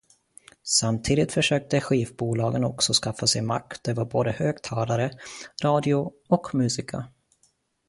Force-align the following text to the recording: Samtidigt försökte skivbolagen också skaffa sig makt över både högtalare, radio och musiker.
Samtidigt 0.63 1.31
försökte 1.31 1.81
skivbolagen 1.81 2.63
också 2.63 2.93
skaffa 2.93 3.27
sig 3.27 3.41
makt 3.41 3.87
över 3.87 4.05
både 4.05 4.31
högtalare, 4.31 5.11
radio 5.63 6.11
och 6.27 6.55
musiker. 6.55 7.03